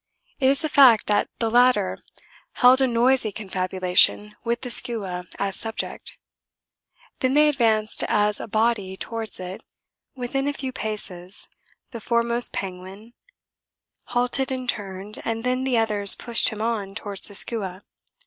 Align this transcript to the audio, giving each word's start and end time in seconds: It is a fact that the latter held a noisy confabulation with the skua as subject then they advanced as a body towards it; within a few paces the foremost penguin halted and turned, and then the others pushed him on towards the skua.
It 0.39 0.47
is 0.47 0.63
a 0.63 0.67
fact 0.67 1.05
that 1.05 1.29
the 1.37 1.51
latter 1.51 1.99
held 2.53 2.81
a 2.81 2.87
noisy 2.87 3.31
confabulation 3.31 4.35
with 4.43 4.61
the 4.61 4.71
skua 4.71 5.25
as 5.37 5.55
subject 5.55 6.17
then 7.19 7.35
they 7.35 7.47
advanced 7.47 8.03
as 8.05 8.39
a 8.39 8.47
body 8.47 8.97
towards 8.97 9.39
it; 9.39 9.61
within 10.15 10.47
a 10.47 10.53
few 10.53 10.71
paces 10.71 11.47
the 11.91 12.01
foremost 12.01 12.51
penguin 12.51 13.13
halted 14.05 14.51
and 14.51 14.67
turned, 14.67 15.21
and 15.23 15.43
then 15.43 15.65
the 15.65 15.77
others 15.77 16.15
pushed 16.15 16.49
him 16.49 16.63
on 16.63 16.95
towards 16.95 17.27
the 17.27 17.35
skua. 17.35 17.83